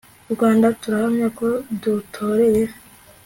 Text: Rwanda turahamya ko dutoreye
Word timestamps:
Rwanda 0.33 0.67
turahamya 0.81 1.27
ko 1.37 1.47
dutoreye 1.81 2.63